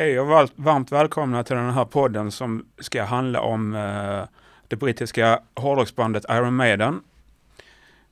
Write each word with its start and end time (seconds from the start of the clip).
Hej 0.00 0.20
och 0.20 0.26
varmt 0.56 0.92
välkomna 0.92 1.44
till 1.44 1.56
den 1.56 1.70
här 1.70 1.84
podden 1.84 2.30
som 2.30 2.66
ska 2.78 3.04
handla 3.04 3.40
om 3.40 3.74
eh, 3.74 4.22
det 4.68 4.76
brittiska 4.76 5.40
hårdrocksbandet 5.54 6.24
Iron 6.30 6.56
Maiden. 6.56 7.00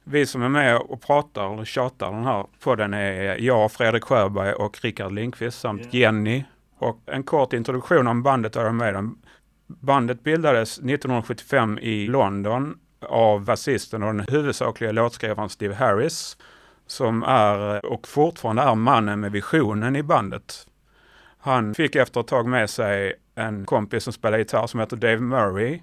Vi 0.04 0.26
som 0.26 0.42
är 0.42 0.48
med 0.48 0.76
och 0.76 1.02
pratar 1.02 1.44
och 1.44 1.66
tjatar 1.66 2.12
den 2.12 2.24
här 2.24 2.46
podden 2.60 2.94
är 2.94 3.36
jag, 3.38 3.72
Fredrik 3.72 4.04
Sjöberg 4.04 4.52
och 4.52 4.78
Rickard 4.82 5.12
Lindqvist 5.12 5.60
samt 5.60 5.80
yeah. 5.80 5.94
Jenny. 5.94 6.44
Och 6.78 7.00
en 7.06 7.22
kort 7.22 7.52
introduktion 7.52 8.06
om 8.06 8.22
bandet 8.22 8.56
Iron 8.56 8.76
Maiden. 8.76 9.18
Bandet 9.66 10.22
bildades 10.22 10.78
1975 10.78 11.78
i 11.78 12.06
London 12.06 12.78
av 13.00 13.44
basisten 13.44 14.02
och 14.02 14.14
den 14.14 14.26
huvudsakliga 14.28 14.92
låtskrivaren 14.92 15.48
Steve 15.48 15.74
Harris 15.74 16.36
som 16.86 17.22
är 17.22 17.86
och 17.86 18.08
fortfarande 18.08 18.62
är 18.62 18.74
mannen 18.74 19.20
med 19.20 19.32
visionen 19.32 19.96
i 19.96 20.02
bandet. 20.02 20.66
Han 21.48 21.74
fick 21.74 21.96
efter 21.96 22.20
ett 22.20 22.26
tag 22.26 22.46
med 22.46 22.70
sig 22.70 23.14
en 23.34 23.64
kompis 23.64 24.04
som 24.04 24.12
spelar 24.12 24.38
gitarr 24.38 24.66
som 24.66 24.80
heter 24.80 24.96
Dave 24.96 25.20
Murray. 25.20 25.80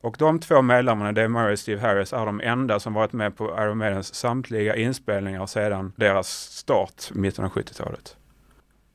Och 0.00 0.16
de 0.18 0.38
två 0.40 0.62
medlemmarna, 0.62 1.12
Dave 1.12 1.28
Murray 1.28 1.52
och 1.52 1.58
Steve 1.58 1.80
Harris, 1.80 2.12
är 2.12 2.26
de 2.26 2.40
enda 2.40 2.80
som 2.80 2.94
varit 2.94 3.12
med 3.12 3.36
på 3.36 3.44
Iron 3.44 3.78
Maidens 3.78 4.14
samtliga 4.14 4.76
inspelningar 4.76 5.46
sedan 5.46 5.92
deras 5.96 6.28
start, 6.28 7.10
i 7.14 7.18
mitten 7.18 7.44
av 7.44 7.50
70-talet. 7.50 8.16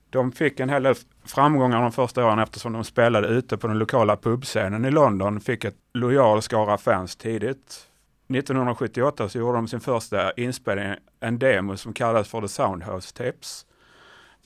De 0.09 0.32
fick 0.32 0.59
en 0.59 0.70
hel 0.70 0.84
del 0.84 0.95
framgångar 1.26 1.82
de 1.82 1.91
första 1.91 2.26
åren 2.26 2.40
eftersom 2.40 2.73
de 2.73 2.84
spelade 2.84 3.27
ute 3.27 3.57
på 3.57 3.68
den 3.68 3.80
lokala 3.80 4.18
pubscenen 4.18 4.85
i 4.85 4.91
London, 4.91 5.41
fick 5.41 5.66
ett 5.66 5.77
lojal 5.94 6.41
skara 6.41 6.77
fans 6.77 7.16
tidigt. 7.16 7.88
1978 8.29 9.29
så 9.29 9.38
gjorde 9.38 9.57
de 9.57 9.68
sin 9.68 9.79
första 9.79 10.32
inspelning, 10.32 10.96
en 11.20 11.40
demo 11.40 11.77
som 11.77 11.94
kallades 11.94 12.27
för 12.27 12.41
The 12.41 12.48
Soundhouse 12.48 13.13
Tapes. 13.13 13.66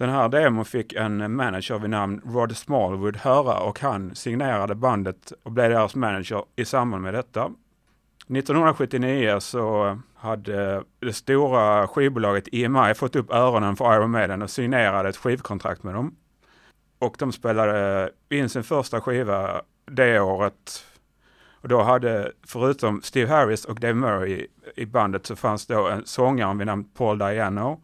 Den 0.01 0.09
här 0.09 0.29
demon 0.29 0.65
fick 0.65 0.93
en 0.93 1.35
manager 1.35 1.79
vid 1.79 1.89
namn 1.89 2.21
Rod 2.25 2.57
Smallwood 2.57 3.17
höra 3.17 3.59
och 3.59 3.79
han 3.79 4.15
signerade 4.15 4.75
bandet 4.75 5.33
och 5.43 5.51
blev 5.51 5.69
deras 5.69 5.95
manager 5.95 6.43
i 6.55 6.65
samband 6.65 7.03
med 7.03 7.13
detta. 7.13 7.51
1979 8.27 9.39
så 9.39 9.97
hade 10.15 10.83
det 10.99 11.13
stora 11.13 11.87
skivbolaget 11.87 12.47
EMI 12.51 12.93
fått 12.93 13.15
upp 13.15 13.31
öronen 13.31 13.75
för 13.75 13.95
Iron 13.95 14.11
Maiden 14.11 14.41
och 14.41 14.49
signerade 14.49 15.09
ett 15.09 15.17
skivkontrakt 15.17 15.83
med 15.83 15.93
dem. 15.93 16.15
Och 16.99 17.15
de 17.19 17.31
spelade 17.31 18.09
in 18.29 18.49
sin 18.49 18.63
första 18.63 19.01
skiva 19.01 19.61
det 19.85 20.19
året. 20.19 20.85
Och 21.61 21.67
då 21.67 21.81
hade, 21.81 22.31
förutom 22.47 23.01
Steve 23.01 23.31
Harris 23.31 23.65
och 23.65 23.79
Dave 23.79 23.93
Murray 23.93 24.47
i 24.75 24.85
bandet, 24.85 25.25
så 25.25 25.35
fanns 25.35 25.67
då 25.67 25.87
en 25.87 26.05
sångare 26.05 26.57
vid 26.57 26.67
namn 26.67 26.83
Paul 26.83 27.17
Diano 27.17 27.81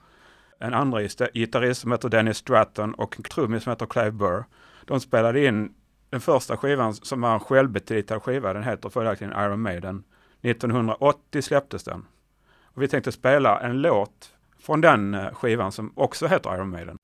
en 0.59 0.73
andra 0.73 1.01
gitarrist 1.33 1.81
som 1.81 1.91
heter 1.91 2.09
Dennis 2.09 2.37
Stratton 2.37 2.93
och 2.93 3.17
en 3.17 3.23
trummis 3.23 3.63
som 3.63 3.71
heter 3.71 3.85
Clive 3.85 4.11
Burr. 4.11 4.45
De 4.85 4.99
spelade 4.99 5.45
in 5.45 5.73
den 6.09 6.21
första 6.21 6.57
skivan 6.57 6.93
som 6.93 7.21
var 7.21 7.33
en 7.33 7.39
självbetitlad 7.39 8.23
skiva. 8.23 8.53
Den 8.53 8.63
heter 8.63 8.89
följaktligen 8.89 9.33
Iron 9.33 9.61
Maiden. 9.61 10.03
1980 10.41 11.41
släpptes 11.41 11.83
den. 11.83 12.05
Och 12.63 12.81
vi 12.81 12.87
tänkte 12.87 13.11
spela 13.11 13.59
en 13.59 13.81
låt 13.81 14.33
från 14.59 14.81
den 14.81 15.13
eh, 15.13 15.33
skivan 15.33 15.71
som 15.71 15.91
också 15.95 16.27
heter 16.27 16.55
Iron 16.55 16.69
Maiden. 16.69 16.97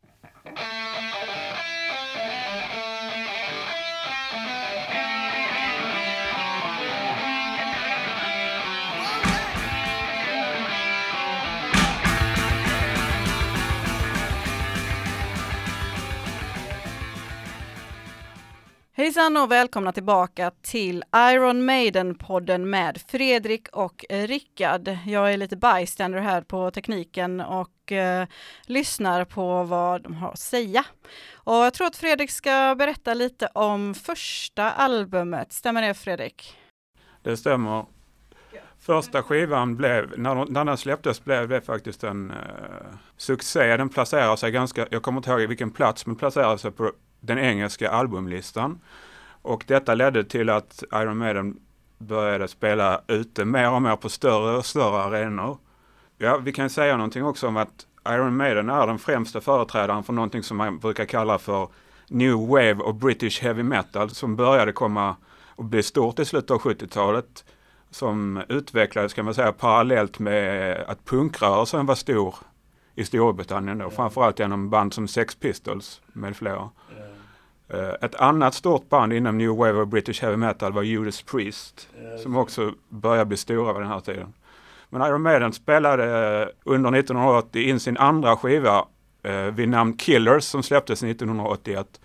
Hejsan 19.15 19.37
och 19.37 19.51
välkomna 19.51 19.91
tillbaka 19.91 20.51
till 20.61 21.03
Iron 21.15 21.65
Maiden-podden 21.65 22.65
med 22.65 23.01
Fredrik 23.07 23.67
och 23.71 24.05
Rickard. 24.09 24.97
Jag 25.05 25.33
är 25.33 25.37
lite 25.37 25.55
bystander 25.55 26.19
här 26.19 26.41
på 26.41 26.71
tekniken 26.71 27.41
och 27.41 27.91
eh, 27.91 28.27
lyssnar 28.65 29.25
på 29.25 29.63
vad 29.63 30.01
de 30.01 30.13
har 30.13 30.31
att 30.31 30.39
säga. 30.39 30.85
Och 31.33 31.55
jag 31.55 31.73
tror 31.73 31.87
att 31.87 31.95
Fredrik 31.95 32.31
ska 32.31 32.75
berätta 32.77 33.13
lite 33.13 33.47
om 33.53 33.93
första 33.93 34.71
albumet. 34.71 35.53
Stämmer 35.53 35.81
det 35.81 35.93
Fredrik? 35.93 36.57
Det 37.21 37.37
stämmer. 37.37 37.85
Första 38.79 39.23
skivan 39.23 39.75
blev, 39.75 40.19
när, 40.19 40.45
när 40.45 40.65
den 40.65 40.77
släpptes 40.77 41.23
blev 41.23 41.49
det 41.49 41.61
faktiskt 41.61 42.03
en 42.03 42.31
eh, 42.31 42.37
succé. 43.17 43.77
Den 43.77 43.89
placerar 43.89 44.35
sig 44.35 44.51
ganska, 44.51 44.87
jag 44.91 45.03
kommer 45.03 45.17
inte 45.19 45.31
ihåg 45.31 45.41
vilken 45.41 45.71
plats, 45.71 46.05
men 46.05 46.15
placerar 46.15 46.57
sig 46.57 46.71
på 46.71 46.91
den 47.23 47.39
engelska 47.39 47.89
albumlistan. 47.89 48.79
Och 49.41 49.63
detta 49.67 49.95
ledde 49.95 50.23
till 50.23 50.49
att 50.49 50.83
Iron 50.93 51.17
Maiden 51.17 51.59
började 51.97 52.47
spela 52.47 53.01
ute 53.07 53.45
mer 53.45 53.71
och 53.71 53.81
mer 53.81 53.95
på 53.95 54.09
större 54.09 54.57
och 54.57 54.65
större 54.65 55.03
arenor. 55.03 55.57
Ja, 56.17 56.37
vi 56.37 56.51
kan 56.51 56.69
säga 56.69 56.97
någonting 56.97 57.25
också 57.25 57.47
om 57.47 57.57
att 57.57 57.87
Iron 58.09 58.37
Maiden 58.37 58.69
är 58.69 58.87
den 58.87 58.99
främsta 58.99 59.41
företrädaren 59.41 60.03
för 60.03 60.13
någonting 60.13 60.43
som 60.43 60.57
man 60.57 60.79
brukar 60.79 61.05
kalla 61.05 61.37
för 61.37 61.67
New 62.07 62.47
Wave 62.47 62.75
och 62.75 62.95
British 62.95 63.41
Heavy 63.41 63.63
Metal 63.63 64.09
som 64.09 64.35
började 64.35 64.71
komma 64.71 65.15
och 65.55 65.65
bli 65.65 65.83
stort 65.83 66.19
i 66.19 66.25
slutet 66.25 66.51
av 66.51 66.61
70-talet. 66.61 67.45
Som 67.89 68.43
utvecklades 68.49 69.13
kan 69.13 69.25
man 69.25 69.33
säga 69.33 69.51
parallellt 69.51 70.19
med 70.19 70.77
att 70.87 71.05
punkrörelsen 71.05 71.85
var 71.85 71.95
stor 71.95 72.35
i 72.95 73.05
Storbritannien 73.05 73.77
då, 73.77 73.89
framförallt 73.89 74.39
genom 74.39 74.69
band 74.69 74.93
som 74.93 75.07
Sex 75.07 75.35
Pistols 75.35 76.01
med 76.07 76.35
flera. 76.35 76.61
Eh, 76.61 77.02
ett 78.01 78.15
annat 78.15 78.53
stort 78.53 78.89
band 78.89 79.13
inom 79.13 79.37
New 79.37 79.49
Wave 79.49 79.81
of 79.81 79.89
British 79.89 80.21
Heavy 80.21 80.37
Metal 80.37 80.73
var 80.73 80.83
Judas 80.83 81.21
Priest, 81.21 81.89
som 82.23 82.37
också 82.37 82.73
började 82.89 83.25
bli 83.25 83.37
stora 83.37 83.73
vid 83.73 83.81
den 83.81 83.89
här 83.89 83.99
tiden. 83.99 84.33
Men 84.93 85.01
Iron 85.01 85.21
Maiden 85.21 85.53
spelade 85.53 86.03
eh, 86.41 86.47
under 86.63 86.99
1980 86.99 87.61
in 87.61 87.79
sin 87.79 87.97
andra 87.97 88.37
skiva 88.37 88.85
eh, 89.23 89.45
vid 89.45 89.69
namn 89.69 89.97
Killers 89.97 90.43
som 90.43 90.63
släpptes 90.63 91.03
1981. 91.03 92.01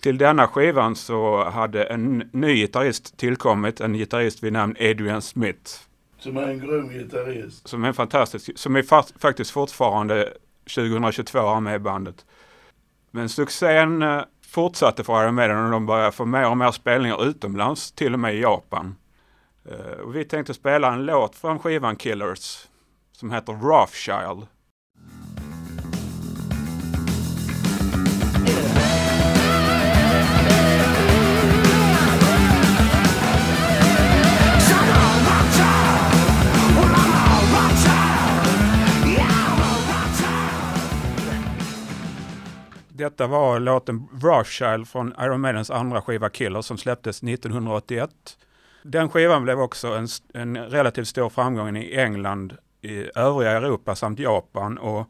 Till 0.00 0.18
denna 0.18 0.48
skivan 0.48 0.96
så 0.96 1.44
hade 1.44 1.84
en 1.84 2.30
ny 2.32 2.54
gitarrist 2.54 3.16
tillkommit, 3.16 3.80
en 3.80 3.94
gitarrist 3.94 4.42
vid 4.42 4.52
namn 4.52 4.76
Adrian 4.80 5.22
Smith. 5.22 5.70
Som 6.18 6.36
är 6.36 6.42
en 6.42 6.58
grym 6.58 6.88
gitarrist. 6.88 7.68
Som 7.68 7.84
är 7.84 7.92
fantastisk, 7.92 8.50
som 8.58 8.76
är 8.76 8.82
fa 8.82 9.04
faktiskt 9.18 9.50
fortfarande 9.50 10.32
2022 10.74 11.60
med 11.60 11.76
i 11.76 11.78
bandet. 11.78 12.26
Men 13.10 13.28
succén 13.28 14.04
fortsatte 14.52 15.04
för 15.04 15.24
Iron 15.24 15.34
Maiden 15.34 15.64
och 15.64 15.70
de 15.70 15.86
började 15.86 16.12
få 16.12 16.24
mer 16.24 16.50
och 16.50 16.56
mer 16.56 16.70
spelningar 16.70 17.24
utomlands, 17.24 17.92
till 17.92 18.14
och 18.14 18.20
med 18.20 18.34
i 18.34 18.40
Japan. 18.40 18.96
Uh, 19.70 20.00
och 20.00 20.16
vi 20.16 20.24
tänkte 20.24 20.54
spela 20.54 20.92
en 20.92 21.06
låt 21.06 21.36
från 21.36 21.58
skivan 21.58 21.96
Killers 21.96 22.66
som 23.12 23.30
heter 23.30 23.52
Rothschild. 23.52 24.46
Detta 43.12 43.26
var 43.26 43.60
låten 43.60 44.08
Rothschild 44.22 44.88
från 44.88 45.14
Iron 45.20 45.40
Maidens 45.40 45.70
andra 45.70 46.02
skiva 46.02 46.28
Killer 46.28 46.62
som 46.62 46.78
släpptes 46.78 47.22
1981. 47.22 48.10
Den 48.82 49.08
skivan 49.08 49.44
blev 49.44 49.60
också 49.60 49.88
en, 49.88 50.06
en 50.34 50.56
relativt 50.56 51.08
stor 51.08 51.28
framgång 51.28 51.76
i 51.76 51.96
England, 51.96 52.56
i 52.80 53.18
övriga 53.18 53.50
Europa 53.50 53.94
samt 53.94 54.18
Japan. 54.18 54.78
Och 54.78 55.06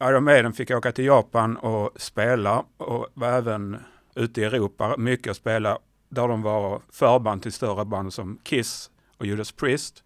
Iron 0.00 0.24
Maiden 0.24 0.52
fick 0.52 0.70
åka 0.70 0.92
till 0.92 1.04
Japan 1.04 1.56
och 1.56 2.00
spela 2.00 2.64
och 2.76 3.06
var 3.14 3.28
även 3.28 3.76
ute 4.14 4.40
i 4.40 4.44
Europa 4.44 4.94
mycket 4.98 5.30
att 5.30 5.36
spela 5.36 5.78
där 6.08 6.28
de 6.28 6.42
var 6.42 6.80
förband 6.92 7.42
till 7.42 7.52
större 7.52 7.84
band 7.84 8.12
som 8.12 8.38
Kiss 8.42 8.90
och 9.18 9.26
Judas 9.26 9.52
Priest. 9.52 10.04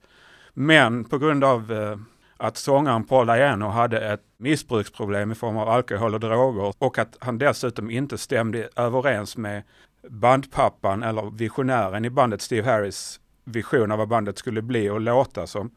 Men 0.55 1.05
på 1.05 1.19
grund 1.19 1.45
av 1.45 1.73
eh, 1.73 1.97
att 2.43 2.57
sångaren 2.57 3.05
Paul 3.05 3.27
Diano 3.27 3.67
hade 3.67 4.13
ett 4.13 4.23
missbruksproblem 4.37 5.33
i 5.33 5.35
form 5.35 5.57
av 5.57 5.69
alkohol 5.69 6.15
och 6.15 6.21
droger 6.21 6.75
och 6.79 6.99
att 6.99 7.17
han 7.21 7.39
dessutom 7.39 7.91
inte 7.91 8.19
stämde 8.19 8.69
överens 8.77 9.37
med 9.37 9.63
bandpappan 10.09 11.03
eller 11.03 11.31
visionären 11.31 12.05
i 12.05 12.11
bandet 12.11 12.43
Steve 12.43 12.71
Harris 12.71 13.21
vision 13.45 13.93
av 13.93 13.99
vad 13.99 14.09
bandet 14.09 14.39
skulle 14.39 14.63
bli 14.63 14.91
och 14.91 15.01
låta 15.01 15.47
som. 15.47 15.71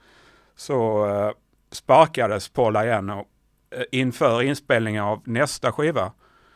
Så 0.56 1.08
eh, 1.08 1.32
sparkades 1.72 2.50
Paul 2.50 2.74
Diano 2.74 3.26
eh, 3.70 3.84
inför 3.92 4.42
inspelningen 4.42 5.04
av 5.04 5.22
nästa 5.26 5.72
skiva 5.72 6.12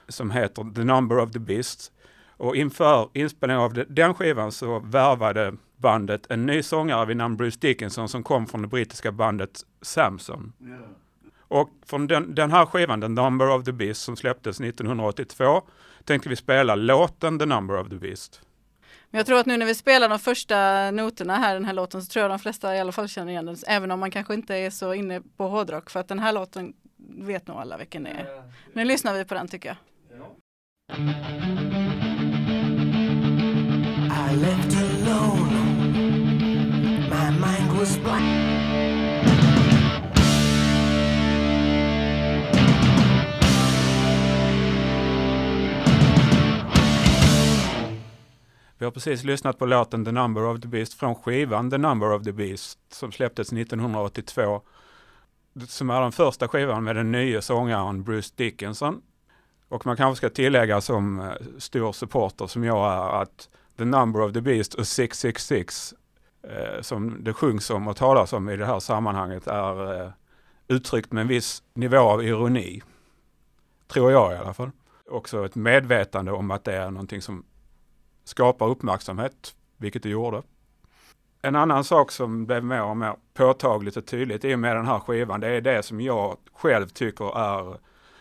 som 0.07 0.31
heter 0.31 0.73
The 0.75 0.83
Number 0.83 1.19
of 1.19 1.31
the 1.31 1.39
Beast. 1.39 1.91
Och 2.39 2.55
inför 2.55 3.09
inspelningen 3.13 3.63
av 3.63 3.85
den 3.89 4.13
skivan 4.13 4.51
så 4.51 4.79
värvade 4.79 5.53
bandet 5.77 6.31
en 6.31 6.45
ny 6.45 6.63
sångare 6.63 7.05
vid 7.05 7.17
namn 7.17 7.37
Bruce 7.37 7.57
Dickinson 7.61 8.09
som 8.09 8.23
kom 8.23 8.47
från 8.47 8.61
det 8.61 8.67
brittiska 8.67 9.11
bandet 9.11 9.61
Samson. 9.81 10.53
Yeah. 10.61 10.79
Och 11.37 11.69
från 11.85 12.07
den, 12.07 12.35
den 12.35 12.51
här 12.51 12.65
skivan, 12.65 13.01
The 13.01 13.07
Number 13.07 13.49
of 13.49 13.63
the 13.63 13.71
Beast, 13.71 14.01
som 14.01 14.15
släpptes 14.15 14.61
1982, 14.61 15.61
tänkte 16.03 16.29
vi 16.29 16.35
spela 16.35 16.75
låten 16.75 17.39
The 17.39 17.45
Number 17.45 17.81
of 17.81 17.89
the 17.89 17.95
Beast. 17.95 18.41
Men 19.09 19.19
jag 19.19 19.25
tror 19.25 19.39
att 19.39 19.45
nu 19.45 19.57
när 19.57 19.65
vi 19.65 19.75
spelar 19.75 20.09
de 20.09 20.19
första 20.19 20.91
noterna 20.91 21.37
här 21.37 21.51
i 21.51 21.53
den 21.53 21.65
här 21.65 21.73
låten 21.73 22.01
så 22.01 22.11
tror 22.11 22.21
jag 22.21 22.31
de 22.31 22.39
flesta 22.39 22.75
i 22.75 22.79
alla 22.79 22.91
fall 22.91 23.07
känner 23.07 23.31
igen 23.31 23.45
den. 23.45 23.55
Även 23.67 23.91
om 23.91 23.99
man 23.99 24.11
kanske 24.11 24.33
inte 24.33 24.55
är 24.55 24.69
så 24.69 24.93
inne 24.93 25.21
på 25.37 25.47
hårdrock 25.47 25.89
för 25.89 25.99
att 25.99 26.07
den 26.07 26.19
här 26.19 26.33
låten 26.33 26.73
vet 27.17 27.47
nog 27.47 27.57
alla 27.57 27.77
vilken 27.77 28.03
det 28.03 28.09
är. 28.09 28.43
Nu 28.73 28.85
lyssnar 28.85 29.13
vi 29.13 29.25
på 29.25 29.33
den 29.33 29.47
tycker 29.47 29.69
jag. 29.69 29.77
I 34.29 34.35
left 34.35 34.75
alone. 34.75 35.53
My 37.09 37.31
mind 37.31 37.79
was 37.79 37.97
blank. 37.97 38.23
Vi 48.77 48.85
har 48.85 48.91
precis 48.91 49.23
lyssnat 49.23 49.59
på 49.59 49.65
låten 49.65 50.05
The 50.05 50.11
Number 50.11 50.43
of 50.43 50.61
the 50.61 50.67
Beast 50.67 50.93
från 50.93 51.15
skivan 51.15 51.71
The 51.71 51.77
Number 51.77 52.11
of 52.11 52.23
the 52.23 52.31
Beast 52.31 52.79
som 52.93 53.11
släpptes 53.11 53.53
1982. 53.53 54.61
Som 55.67 55.89
är 55.89 56.01
den 56.01 56.11
första 56.11 56.47
skivan 56.47 56.83
med 56.83 56.95
den 56.95 57.11
nya 57.11 57.41
sångaren 57.41 58.03
Bruce 58.03 58.33
Dickinson. 58.35 59.01
Och 59.69 59.85
man 59.85 59.97
kanske 59.97 60.17
ska 60.17 60.29
tillägga 60.29 60.81
som 60.81 61.19
eh, 61.19 61.31
stor 61.57 61.91
supporter 61.91 62.47
som 62.47 62.63
jag 62.63 62.93
är 62.93 63.21
att 63.21 63.49
The 63.79 63.85
Number 63.85 64.21
of 64.21 64.33
the 64.33 64.41
Beast 64.41 64.73
och 64.73 64.87
666 64.87 65.93
eh, 66.43 66.81
som 66.81 67.23
det 67.23 67.33
sjungs 67.33 67.69
om 67.69 67.87
och 67.87 67.97
talas 67.97 68.33
om 68.33 68.49
i 68.49 68.57
det 68.57 68.65
här 68.65 68.79
sammanhanget 68.79 69.47
är 69.47 70.01
eh, 70.01 70.11
uttryckt 70.67 71.11
med 71.11 71.21
en 71.21 71.27
viss 71.27 71.63
nivå 71.73 71.97
av 71.97 72.23
ironi. 72.23 72.81
Tror 73.87 74.11
jag 74.11 74.33
i 74.33 74.35
alla 74.35 74.53
fall. 74.53 74.71
Också 75.09 75.45
ett 75.45 75.55
medvetande 75.55 76.31
om 76.31 76.51
att 76.51 76.63
det 76.63 76.75
är 76.75 76.91
någonting 76.91 77.21
som 77.21 77.45
skapar 78.23 78.67
uppmärksamhet, 78.67 79.55
vilket 79.77 80.03
det 80.03 80.09
gjorde. 80.09 80.41
En 81.41 81.55
annan 81.55 81.83
sak 81.83 82.11
som 82.11 82.45
blev 82.45 82.63
mer 82.63 82.83
och 82.83 82.97
mer 82.97 83.15
påtagligt 83.33 83.97
och 83.97 84.05
tydligt 84.05 84.45
i 84.45 84.55
och 84.55 84.59
med 84.59 84.75
den 84.75 84.87
här 84.87 84.99
skivan, 84.99 85.39
det 85.39 85.47
är 85.47 85.61
det 85.61 85.83
som 85.83 86.01
jag 86.01 86.37
själv 86.53 86.87
tycker 86.87 87.37
är 87.37 87.77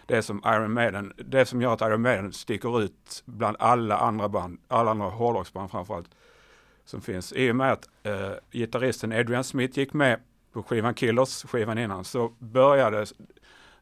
det 0.08 0.22
som 0.22 0.42
Iron 0.46 0.72
Maiden, 0.72 1.12
det 1.16 1.46
som 1.46 1.62
gör 1.62 1.72
att 1.72 1.80
Iron 1.80 2.02
Maiden 2.02 2.32
sticker 2.32 2.80
ut 2.80 3.22
bland 3.24 3.56
alla 3.60 3.96
andra 3.96 4.28
band, 4.28 4.58
alla 4.68 4.90
andra 4.90 5.06
hårdrocksband 5.06 5.70
framförallt, 5.70 6.10
som 6.84 7.00
finns. 7.00 7.32
I 7.32 7.50
och 7.50 7.56
med 7.56 7.72
att 7.72 7.88
eh, 8.02 8.32
gitarristen 8.50 9.12
Adrian 9.12 9.44
Smith 9.44 9.78
gick 9.78 9.92
med 9.92 10.20
på 10.52 10.62
skivan 10.62 10.94
Killers, 10.94 11.44
skivan 11.44 11.78
innan, 11.78 12.04
så 12.04 12.32
började 12.38 13.06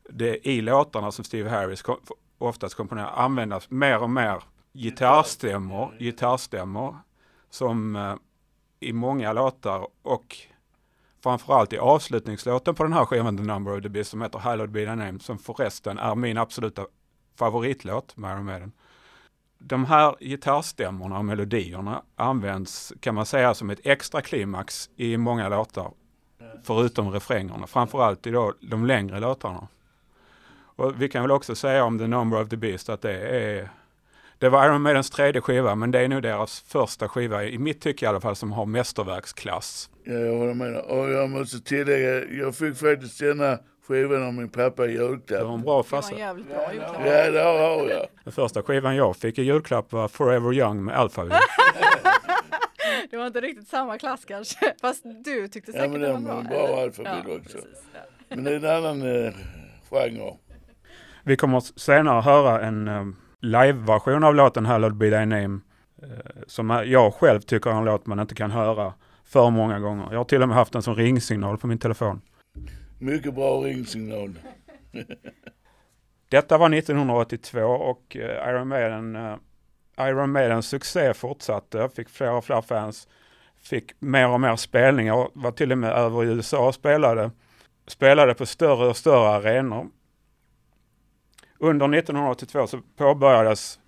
det 0.08 0.48
i 0.48 0.60
låtarna 0.60 1.12
som 1.12 1.24
Steve 1.24 1.50
Harris 1.50 1.82
kom, 1.82 1.96
oftast 2.38 2.74
komponerar 2.74 3.12
användas 3.16 3.70
mer 3.70 4.02
och 4.02 4.10
mer 4.10 4.42
gitarrstämmor, 4.72 5.96
gitarrstämmor 5.98 6.96
som 7.50 7.96
eh, 7.96 8.14
i 8.80 8.92
många 8.92 9.32
låtar 9.32 9.86
och 10.02 10.36
framförallt 11.26 11.72
i 11.72 11.78
avslutningslåten 11.78 12.74
på 12.74 12.82
den 12.82 12.92
här 12.92 13.04
skivan 13.04 13.36
The 13.36 13.42
Number 13.42 13.76
of 13.76 13.82
the 13.82 13.88
Beast 13.88 14.10
som 14.10 14.22
heter 14.22 14.38
Hallowed 14.38 14.70
Be 14.70 14.84
Thy 14.84 14.94
Name 14.94 15.18
som 15.18 15.38
förresten 15.38 15.98
är 15.98 16.14
min 16.14 16.38
absoluta 16.38 16.86
favoritlåt 17.38 18.16
med 18.16 18.36
Iron 18.36 18.44
Maiden. 18.44 18.72
De 19.58 19.84
här 19.84 20.16
gitarrstämmorna 20.20 21.18
och 21.18 21.24
melodierna 21.24 22.02
används 22.16 22.92
kan 23.00 23.14
man 23.14 23.26
säga 23.26 23.54
som 23.54 23.70
ett 23.70 23.80
extra 23.84 24.22
klimax 24.22 24.90
i 24.96 25.16
många 25.16 25.48
låtar 25.48 25.92
förutom 26.64 27.10
refrängerna, 27.10 27.66
framförallt 27.66 28.26
i 28.26 28.30
då 28.30 28.54
de 28.60 28.86
längre 28.86 29.20
låtarna. 29.20 29.68
Och 30.76 31.02
vi 31.02 31.08
kan 31.08 31.22
väl 31.22 31.30
också 31.30 31.54
säga 31.54 31.84
om 31.84 31.98
The 31.98 32.06
Number 32.06 32.42
of 32.42 32.48
the 32.48 32.56
Beast 32.56 32.88
att 32.88 33.02
det 33.02 33.18
är 33.18 33.70
det 34.38 34.48
var 34.48 34.66
Iron 34.66 34.82
Maidens 34.82 35.10
tredje 35.10 35.40
skiva, 35.40 35.74
men 35.74 35.90
det 35.90 36.00
är 36.00 36.08
nog 36.08 36.22
deras 36.22 36.60
första 36.60 37.08
skiva, 37.08 37.44
i 37.44 37.58
mitt 37.58 37.80
tycke 37.80 38.04
i 38.04 38.08
alla 38.08 38.20
fall, 38.20 38.36
som 38.36 38.52
har 38.52 38.66
mästerverksklass. 38.66 39.90
Ja, 40.04 40.12
jag 40.12 40.36
håller 40.38 40.54
med. 40.54 40.76
Och 40.76 41.10
jag 41.10 41.30
måste 41.30 41.60
tillägga, 41.60 42.24
jag 42.24 42.54
fick 42.56 42.76
faktiskt 42.76 43.18
denna 43.20 43.58
skivan 43.88 44.26
av 44.26 44.34
min 44.34 44.48
pappa 44.48 44.86
i 44.86 44.92
Det 44.96 45.02
var 45.02 45.10
julklapp. 45.10 45.42
en 45.42 45.62
bra 45.62 45.82
Det 45.82 45.88
farsa. 45.88 46.08
var 46.08 46.12
en 46.20 46.26
jävligt 46.26 46.48
bra 46.48 46.72
julklapp. 46.72 46.96
Ja, 47.06 47.30
det 47.30 47.42
har 47.42 47.88
jag. 47.88 48.06
Den 48.24 48.32
första 48.32 48.62
skivan 48.62 48.96
jag 48.96 49.16
fick 49.16 49.38
i 49.38 49.42
julklapp 49.42 49.92
var 49.92 50.08
Forever 50.08 50.52
Young 50.54 50.84
med 50.84 50.96
Alphaville. 50.96 51.38
Det 53.10 53.16
var 53.16 53.26
inte 53.26 53.40
riktigt 53.40 53.68
samma 53.68 53.98
klass 53.98 54.24
kanske. 54.24 54.74
Fast 54.80 55.02
du 55.24 55.48
tyckte 55.48 55.70
Ja, 55.72 55.78
säkert 55.78 55.90
men 55.92 56.00
det 56.00 56.12
var 56.12 56.20
bra. 56.20 56.42
bra? 56.42 56.82
Alphaville 56.82 57.36
också. 57.36 57.42
precis, 57.58 57.82
ja. 57.94 58.00
Men 58.28 58.44
det 58.44 58.50
är 58.50 58.56
en 58.56 58.64
annan 58.84 59.24
eh, 59.26 59.32
genre. 59.90 60.36
Vi 61.24 61.36
kommer 61.36 61.60
senare 61.80 62.20
höra 62.20 62.60
en 62.60 62.88
um, 62.88 63.16
live-version 63.42 64.24
av 64.24 64.34
låten 64.34 64.66
Hallowed 64.66 64.96
Be 64.96 65.10
Thy 65.10 65.26
Name. 65.26 65.60
eh, 66.02 66.08
som 66.46 66.70
jag 66.86 67.14
själv 67.14 67.40
tycker 67.40 67.70
är 67.70 67.74
en 67.74 67.84
låt 67.84 68.06
man 68.06 68.20
inte 68.20 68.34
kan 68.34 68.50
höra 68.50 68.94
för 69.24 69.50
många 69.50 69.78
gånger. 69.78 70.08
Jag 70.10 70.18
har 70.18 70.24
till 70.24 70.42
och 70.42 70.48
med 70.48 70.56
haft 70.56 70.72
den 70.72 70.82
som 70.82 70.94
ringsignal 70.94 71.58
på 71.58 71.66
min 71.66 71.78
telefon. 71.78 72.20
Mycket 72.98 73.34
bra 73.34 73.60
ringsignal. 73.60 74.38
Detta 76.28 76.58
var 76.58 76.74
1982 76.74 77.60
och 77.60 78.16
eh, 78.16 78.48
Iron 78.50 78.68
Maiden 78.68 79.16
eh, 79.16 79.34
Iron 80.00 80.32
Maidens 80.32 80.68
succé 80.68 81.14
fortsatte, 81.14 81.88
fick 81.96 82.08
fler 82.08 82.30
och 82.32 82.44
fler 82.44 82.62
fans, 82.62 83.08
fick 83.62 84.00
mer 84.00 84.28
och 84.28 84.40
mer 84.40 84.56
spelningar, 84.56 85.28
var 85.32 85.50
till 85.50 85.72
och 85.72 85.78
med 85.78 85.92
över 85.92 86.24
i 86.24 86.26
USA 86.26 86.68
och 86.68 86.74
spelade, 86.74 87.30
spelade 87.86 88.34
på 88.34 88.46
större 88.46 88.88
och 88.88 88.96
större 88.96 89.28
arenor. 89.28 89.86
Under 91.58 91.98
1982 91.98 92.66
så 92.66 92.80
påbörjades 92.96 93.78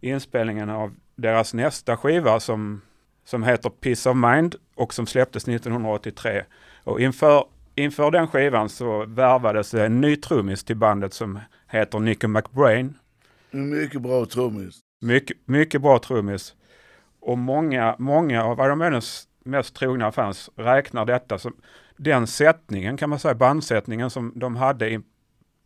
inspelningen 0.00 0.70
av 0.70 0.94
deras 1.16 1.54
nästa 1.54 1.96
skiva 1.96 2.40
som, 2.40 2.80
som 3.24 3.42
heter 3.42 3.70
Peace 3.70 4.10
of 4.10 4.16
Mind 4.16 4.54
och 4.74 4.94
som 4.94 5.06
släpptes 5.06 5.48
1983. 5.48 6.44
Och 6.84 7.00
inför, 7.00 7.44
inför 7.74 8.10
den 8.10 8.28
skivan 8.28 8.68
så 8.68 9.04
värvades 9.06 9.74
en 9.74 10.00
ny 10.00 10.16
trummis 10.16 10.64
till 10.64 10.76
bandet 10.76 11.14
som 11.14 11.40
heter 11.68 11.98
Nicky 11.98 12.26
McBrain. 12.26 12.98
Mycket 13.50 14.02
bra 14.02 14.26
trummis. 14.26 14.80
Mycket, 15.00 15.36
mycket 15.44 15.82
bra 15.82 15.98
trummis. 15.98 16.54
Och 17.20 17.38
många, 17.38 17.96
många 17.98 18.44
av 18.44 18.58
Iron 18.58 18.78
Maidens 18.78 19.28
mest 19.44 19.76
trogna 19.76 20.12
fans 20.12 20.50
räknar 20.56 21.04
detta 21.04 21.38
som 21.38 21.56
den 21.96 22.26
sättningen 22.26 22.96
kan 22.96 23.10
man 23.10 23.18
säga, 23.18 23.34
bandsättningen 23.34 24.10
som 24.10 24.32
de 24.36 24.56
hade 24.56 25.02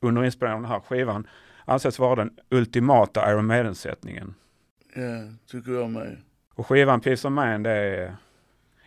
under 0.01 0.25
inspelningen 0.25 0.57
av 0.57 0.63
den 0.63 0.71
här 0.73 0.81
skivan 0.81 1.27
anses 1.65 1.99
vara 1.99 2.15
den 2.15 2.31
ultimata 2.51 3.33
Iron 3.33 3.47
Maiden-sättningen. 3.47 4.35
Ja, 4.95 5.03
tycker 5.51 5.73
jag 5.73 5.91
med. 5.91 6.17
Och 6.55 6.67
skivan 6.67 7.01
Peace 7.01 7.29
of 7.29 7.35
Mind 7.35 7.65
det 7.65 7.71
är 7.71 8.17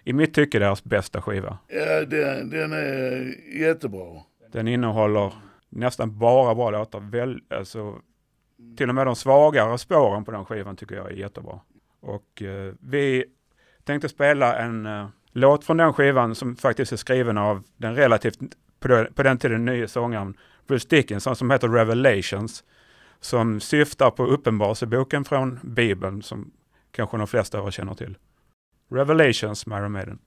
i 0.03 0.13
mitt 0.13 0.33
tycke 0.33 0.59
deras 0.59 0.83
bästa 0.83 1.21
skiva. 1.21 1.57
Ja, 1.67 2.05
den, 2.05 2.49
den 2.49 2.73
är 2.73 3.33
jättebra. 3.59 4.21
Den 4.51 4.67
innehåller 4.67 5.33
nästan 5.69 6.17
bara 6.19 6.55
bra 6.55 6.69
låtar. 6.71 6.99
Väl, 6.99 7.39
alltså, 7.49 7.95
till 8.77 8.89
och 8.89 8.95
med 8.95 9.07
de 9.07 9.15
svagare 9.15 9.77
spåren 9.77 10.25
på 10.25 10.31
den 10.31 10.45
skivan 10.45 10.75
tycker 10.75 10.95
jag 10.95 11.11
är 11.11 11.15
jättebra. 11.15 11.59
Och 11.99 12.41
eh, 12.41 12.73
vi 12.79 13.25
tänkte 13.83 14.09
spela 14.09 14.55
en 14.59 14.85
eh, 14.85 15.07
låt 15.31 15.63
från 15.65 15.77
den 15.77 15.93
skivan 15.93 16.35
som 16.35 16.55
faktiskt 16.55 16.91
är 16.91 16.97
skriven 16.97 17.37
av 17.37 17.63
den 17.77 17.95
relativt, 17.95 18.39
på, 18.79 19.23
den- 19.23 19.37
tiden, 19.37 19.65
nya 19.65 19.87
sångaren 19.87 20.37
Bruce 20.67 20.87
Dickinson 20.89 21.35
som 21.35 21.51
heter 21.51 21.69
Revelations. 21.69 22.63
Som 23.19 23.59
syftar 23.59 24.11
på 24.11 24.25
Uppenbarelseboken 24.25 25.25
från 25.25 25.59
Bibeln 25.63 26.21
som 26.21 26.51
kanske 26.91 27.17
de 27.17 27.27
flesta 27.27 27.59
av 27.59 27.67
er 27.67 27.71
känner 27.71 27.93
till. 27.93 28.17
Revelations 28.91 29.65
med 29.65 29.79
Iron 29.81 29.91
Maiden. 29.91 30.19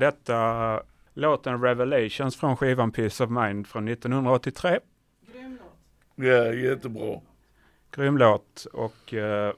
Var 0.00 0.10
detta 0.10 0.82
låten 1.14 1.62
Revelations 1.62 2.36
från 2.36 2.56
skivan 2.56 2.90
Peace 2.92 3.24
of 3.24 3.30
Mind 3.30 3.66
från 3.66 3.88
1983. 3.88 4.78
Ja, 6.14 6.52
jättebra. 6.52 7.20
Grym 7.94 8.18
låt 8.18 8.66
och 8.72 9.14
eh, 9.14 9.52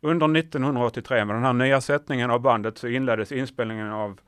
under 0.00 0.38
1983 0.38 1.24
med 1.24 1.36
den 1.36 1.44
här 1.44 1.52
nya 1.52 1.80
sättningen 1.80 2.30
av 2.30 2.40
bandet 2.40 2.78
så 2.78 2.88
inleddes 2.88 3.32
inspelningen 3.32 3.90
av 3.92 4.20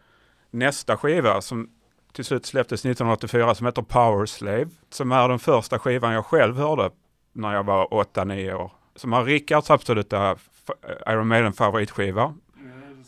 nästa 0.50 0.96
skiva 0.96 1.40
som 1.40 1.70
till 2.12 2.24
slut 2.24 2.46
släpptes 2.46 2.80
1984 2.80 3.54
som 3.54 3.66
heter 3.66 3.82
Power 3.82 4.26
Slave. 4.26 4.68
Som 4.90 5.12
är 5.12 5.28
den 5.28 5.38
första 5.38 5.78
skivan 5.78 6.12
jag 6.12 6.26
själv 6.26 6.56
hörde 6.56 6.90
när 7.32 7.54
jag 7.54 7.64
var 7.64 7.86
8-9 7.86 8.52
år. 8.54 8.72
Som 8.94 9.12
är 9.12 9.24
Rickards 9.24 9.70
absoluta 9.70 10.34
fa- 10.34 11.12
Iron 11.12 11.28
Maiden 11.28 11.52
favoritskiva. 11.52 12.34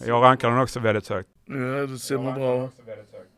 Jag 0.06 0.22
rankar 0.22 0.50
den 0.50 0.58
också 0.58 0.80
väldigt 0.80 1.08
högt. 1.08 1.28
Ja, 1.44 1.86
det 1.86 1.98
stämmer 1.98 2.32
bra. 2.32 2.68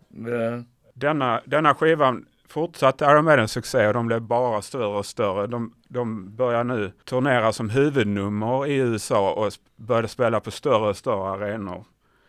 Ja. 0.09 0.63
Denna, 0.95 1.41
denna 1.45 1.75
skivan 1.75 2.27
fortsatte 2.49 3.05
Iron 3.05 3.25
Maidens 3.25 3.53
succé 3.53 3.87
och 3.87 3.95
de 3.95 4.07
blev 4.07 4.23
bara 4.23 4.63
större 4.63 4.99
och 4.99 5.07
större. 5.07 5.47
De, 5.47 5.75
de 5.89 6.37
börjar 6.37 6.65
nu 6.65 6.93
turnera 7.05 7.53
som 7.53 7.71
huvudnummer 7.71 8.67
i 8.67 8.77
USA 8.77 9.33
och 9.33 9.53
började 9.77 10.09
spela 10.09 10.41
på 10.41 10.51
större 10.51 10.89
och 10.89 10.97
större 10.97 11.31
arenor. 11.31 11.85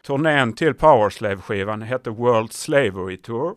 Turnén 0.05 0.53
till 0.53 0.73
Powerslave-skivan 0.73 1.81
hette 1.81 2.09
World 2.09 2.53
Slavery 2.53 3.17
Tour 3.17 3.55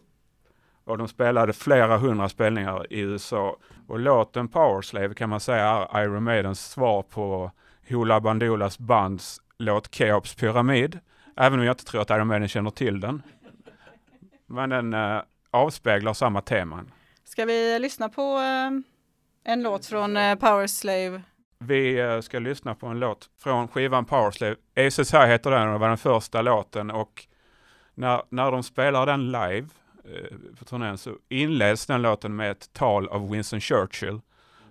och 0.84 0.98
de 0.98 1.08
spelade 1.08 1.52
flera 1.52 1.98
hundra 1.98 2.28
spelningar 2.28 2.92
i 2.92 3.00
USA. 3.00 3.56
Och 3.86 3.98
låten 3.98 4.48
Powerslave 4.48 5.14
kan 5.14 5.30
man 5.30 5.40
säga 5.40 5.88
är 5.92 6.02
Iron 6.02 6.22
Maidens 6.22 6.70
svar 6.70 7.02
på 7.02 7.50
Hoola 7.88 8.20
Bandoolas 8.20 8.78
bands 8.78 9.40
låt 9.58 9.94
Keops 9.94 10.34
pyramid. 10.34 10.98
Även 11.36 11.58
om 11.58 11.64
jag 11.64 11.72
inte 11.72 11.84
tror 11.84 12.02
att 12.02 12.10
Iron 12.10 12.26
Maiden 12.26 12.48
känner 12.48 12.70
till 12.70 13.00
den. 13.00 13.22
Men 14.46 14.70
den 14.70 14.94
eh, 14.94 15.22
avspeglar 15.50 16.12
samma 16.14 16.40
teman. 16.40 16.90
Ska 17.24 17.44
vi 17.44 17.78
lyssna 17.78 18.08
på 18.08 18.38
eh, 18.38 18.70
en 19.52 19.62
låt 19.62 19.86
från 19.86 20.16
eh, 20.16 20.34
Power 20.34 20.66
Slave? 20.66 21.22
Vi 21.58 22.00
eh, 22.00 22.20
ska 22.20 22.38
lyssna 22.38 22.74
på 22.74 22.86
en 22.86 23.00
låt 23.00 23.30
från 23.42 23.68
skivan 23.68 24.04
Powerslave. 24.04 24.56
Aces 24.76 25.14
High 25.14 25.26
heter 25.26 25.50
den 25.50 25.68
och 25.68 25.80
var 25.80 25.88
den 25.88 25.98
första 25.98 26.42
låten 26.42 26.90
och 26.90 27.26
när, 27.94 28.22
när 28.28 28.50
de 28.50 28.62
spelar 28.62 29.06
den 29.06 29.26
live 29.26 29.68
eh, 30.04 30.36
på 30.58 30.64
turnén 30.64 30.98
så 30.98 31.10
inleds 31.28 31.86
den 31.86 32.02
låten 32.02 32.36
med 32.36 32.50
ett 32.50 32.72
tal 32.72 33.08
av 33.08 33.30
Winston 33.30 33.60
Churchill. 33.60 34.20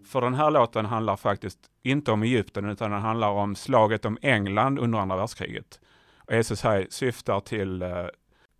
För 0.05 0.21
den 0.21 0.33
här 0.33 0.51
låten 0.51 0.85
handlar 0.85 1.17
faktiskt 1.17 1.59
inte 1.83 2.11
om 2.11 2.23
Egypten 2.23 2.69
utan 2.69 2.91
den 2.91 3.01
handlar 3.01 3.29
om 3.29 3.55
slaget 3.55 4.05
om 4.05 4.17
England 4.21 4.79
under 4.79 4.99
andra 4.99 5.15
världskriget. 5.15 5.79
Och 6.17 6.45
SSI 6.45 6.67
High 6.67 6.87
syftar 6.89 7.39
till 7.39 7.81
eh, 7.81 8.05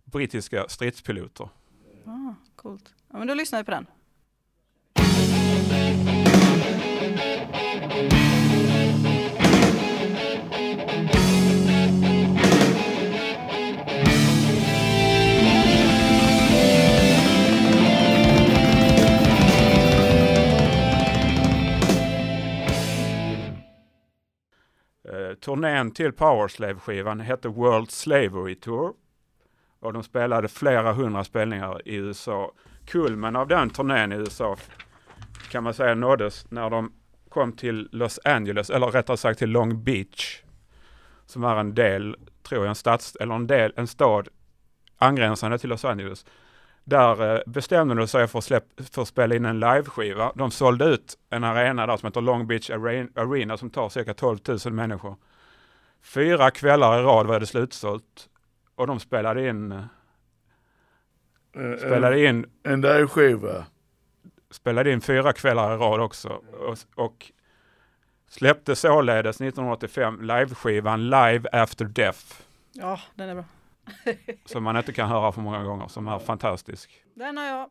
brittiska 0.04 0.68
stridspiloter. 0.68 1.48
Ah, 2.06 2.34
coolt. 2.56 2.94
Ja, 3.12 3.18
men 3.18 3.28
då 3.28 3.34
lyssnar 3.34 3.58
vi 3.58 3.64
på 3.64 3.70
den. 3.70 3.86
Turnén 25.44 25.90
till 25.90 26.12
Powerslave-skivan 26.12 27.20
hette 27.20 27.48
World 27.48 27.90
Slavery 27.90 28.54
Tour. 28.54 28.92
Och 29.80 29.92
de 29.92 30.02
spelade 30.02 30.48
flera 30.48 30.92
hundra 30.92 31.24
spelningar 31.24 31.88
i 31.88 31.94
USA. 31.94 32.52
Kulmen 32.86 33.36
av 33.36 33.48
den 33.48 33.70
turnén 33.70 34.12
i 34.12 34.16
USA 34.16 34.56
kan 35.50 35.64
man 35.64 35.74
säga 35.74 35.94
nåddes 35.94 36.50
när 36.50 36.70
de 36.70 36.92
kom 37.28 37.52
till 37.52 37.88
Los 37.92 38.20
Angeles, 38.24 38.70
eller 38.70 38.86
rättare 38.86 39.16
sagt 39.16 39.38
till 39.38 39.50
Long 39.50 39.84
Beach. 39.84 40.42
Som 41.26 41.44
är 41.44 41.56
en 41.56 41.74
del, 41.74 42.16
tror 42.42 42.60
jag, 42.60 42.68
en 42.68 42.74
stads, 42.74 43.16
eller 43.16 43.34
en 43.34 43.46
del, 43.46 43.72
en 43.76 43.86
stad 43.86 44.28
angränsande 44.98 45.58
till 45.58 45.70
Los 45.70 45.84
Angeles. 45.84 46.26
Där 46.84 47.34
eh, 47.34 47.40
bestämde 47.46 47.94
de 47.94 48.08
sig 48.08 48.26
för 48.26 48.38
att, 48.38 48.44
släpp, 48.44 48.64
för 48.92 49.02
att 49.02 49.08
spela 49.08 49.34
in 49.34 49.44
en 49.44 49.60
liveskiva. 49.60 50.32
De 50.34 50.50
sålde 50.50 50.84
ut 50.84 51.18
en 51.30 51.44
arena 51.44 51.86
där 51.86 51.96
som 51.96 52.06
heter 52.06 52.20
Long 52.20 52.46
Beach 52.46 52.70
Arena, 52.70 53.08
Arena 53.14 53.56
som 53.56 53.70
tar 53.70 53.88
cirka 53.88 54.14
12 54.14 54.38
000 54.64 54.72
människor. 54.72 55.16
Fyra 56.04 56.50
kvällar 56.50 57.00
i 57.00 57.02
rad 57.02 57.26
var 57.26 57.40
det 57.40 57.46
slutsålt 57.46 58.28
och 58.74 58.86
de 58.86 59.00
spelade 59.00 59.48
in, 59.48 59.72
Eh, 61.56 61.76
spelade 61.78 62.24
in, 62.26 62.46
En, 62.62 62.72
en 62.72 62.80
liveskiva. 62.80 63.66
spelade 64.50 64.92
in 64.92 65.00
fyra 65.00 65.32
kvällar 65.32 65.74
i 65.74 65.76
rad 65.76 66.00
också 66.00 66.28
och, 66.52 66.78
och 66.94 67.32
släppte 68.28 68.76
således 68.76 69.36
1985 69.36 70.20
liveskivan 70.22 71.04
Live 71.10 71.48
After 71.52 71.84
Death 71.84 72.20
Ja, 72.72 73.00
den 73.14 73.28
är 73.28 73.34
bra. 73.34 73.44
som 74.44 74.62
man 74.62 74.76
inte 74.76 74.92
kan 74.92 75.08
höra 75.08 75.32
för 75.32 75.40
många 75.40 75.64
gånger, 75.64 75.88
som 75.88 76.08
är 76.08 76.18
fantastisk. 76.18 77.04
Den 77.14 77.36
har 77.36 77.44
jag. 77.44 77.70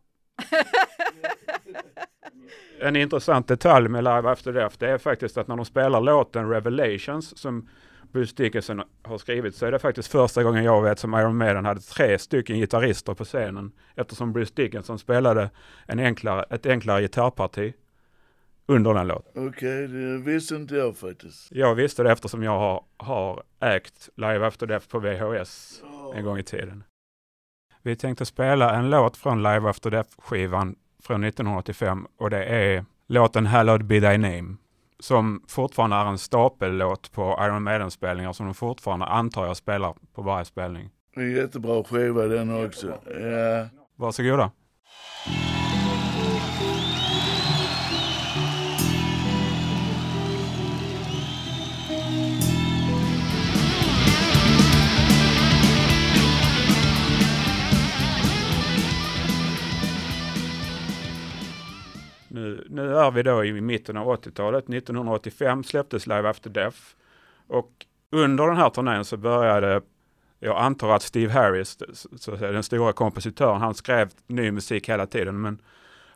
En 2.81 2.95
intressant 2.95 3.47
detalj 3.47 3.87
med 3.89 4.03
Live 4.03 4.29
After 4.31 4.53
Death 4.53 4.75
det 4.79 4.89
är 4.89 4.97
faktiskt 4.97 5.37
att 5.37 5.47
när 5.47 5.55
de 5.55 5.65
spelar 5.65 6.01
låten 6.01 6.49
Revelations 6.49 7.37
som 7.37 7.69
Bruce 8.13 8.33
Dickinson 8.35 8.81
har 9.03 9.17
skrivit 9.17 9.55
så 9.55 9.65
är 9.65 9.71
det 9.71 9.79
faktiskt 9.79 10.11
första 10.11 10.43
gången 10.43 10.63
jag 10.63 10.81
vet 10.81 10.99
som 10.99 11.13
Iron 11.13 11.37
Maiden 11.37 11.65
hade 11.65 11.81
tre 11.81 12.19
stycken 12.19 12.57
gitarrister 12.57 13.13
på 13.13 13.23
scenen 13.23 13.71
eftersom 13.95 14.33
Bruce 14.33 14.53
Dickinson 14.55 14.99
spelade 14.99 15.49
en 15.87 15.99
enklare, 15.99 16.45
ett 16.49 16.65
enklare 16.65 17.01
gitarrparti 17.01 17.73
under 18.65 18.93
den 18.93 19.07
låten. 19.07 19.47
Okej, 19.47 19.87
det 19.87 20.17
visste 20.17 20.55
inte 20.55 20.75
jag 20.75 20.97
faktiskt. 20.97 21.51
Jag 21.51 21.75
visste 21.75 22.03
det 22.03 22.11
eftersom 22.11 22.43
jag 22.43 22.59
har, 22.59 22.83
har 22.97 23.43
ägt 23.59 24.09
Live 24.15 24.47
After 24.47 24.67
Death 24.67 24.87
på 24.87 24.99
VHS 24.99 25.83
en 26.15 26.25
gång 26.25 26.37
i 26.39 26.43
tiden. 26.43 26.83
Vi 27.81 27.95
tänkte 27.95 28.25
spela 28.25 28.75
en 28.75 28.89
låt 28.89 29.17
från 29.17 29.43
Live 29.43 29.69
After 29.69 29.91
Death-skivan 29.91 30.75
från 31.03 31.23
1985 31.23 32.07
och 32.17 32.29
det 32.29 32.45
är 32.45 32.85
låten 33.07 33.45
Hallowed 33.45 33.85
Be 33.85 34.01
Thy 34.01 34.17
Name 34.17 34.55
som 35.03 35.43
fortfarande 35.47 35.95
är 35.95 36.05
en 36.05 36.17
stapellåt 36.17 37.11
på 37.11 37.39
Iron 37.41 37.63
Maiden-spelningar 37.63 38.33
som 38.33 38.45
de 38.45 38.55
fortfarande 38.55 39.05
antar 39.05 39.45
jag 39.45 39.57
spelar 39.57 39.95
på 40.15 40.21
varje 40.21 40.45
spelning. 40.45 40.89
En 41.15 41.31
jättebra 41.31 41.83
skiva 41.83 42.21
den 42.21 42.65
också. 42.65 42.87
Ja. 42.87 43.67
Varsågoda. 43.95 44.51
Nu, 62.43 62.67
nu 62.69 62.97
är 62.97 63.11
vi 63.11 63.23
då 63.23 63.45
i 63.45 63.61
mitten 63.61 63.97
av 63.97 64.07
80-talet. 64.07 64.69
1985 64.69 65.63
släpptes 65.63 66.07
Live 66.07 66.29
After 66.29 66.49
Death. 66.49 66.77
Och 67.47 67.71
under 68.11 68.47
den 68.47 68.57
här 68.57 68.69
turnén 68.69 69.05
så 69.05 69.17
började, 69.17 69.81
jag 70.39 70.57
antar 70.57 70.89
att 70.95 71.01
Steve 71.01 71.33
Harris, 71.33 71.77
så 72.19 72.33
att 72.33 72.39
säga, 72.39 72.51
den 72.51 72.63
stora 72.63 72.93
kompositören, 72.93 73.61
han 73.61 73.75
skrev 73.75 74.09
ny 74.27 74.51
musik 74.51 74.89
hela 74.89 75.05
tiden. 75.07 75.41
Men 75.41 75.61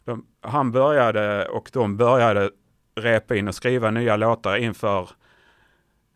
de, 0.05 0.25
han 0.41 0.71
började 0.71 1.45
och 1.45 1.69
de 1.73 1.97
började 1.97 2.51
repa 2.95 3.35
in 3.35 3.47
och 3.47 3.55
skriva 3.55 3.91
nya 3.91 4.15
låtar 4.15 4.57
inför 4.57 5.09